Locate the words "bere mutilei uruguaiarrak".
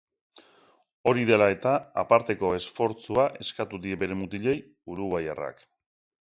4.05-5.63